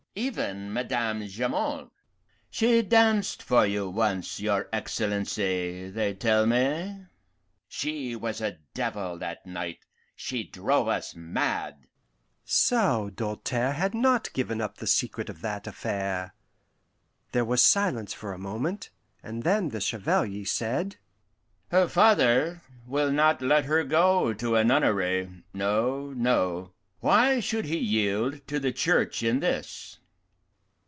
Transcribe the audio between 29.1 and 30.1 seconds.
in this?"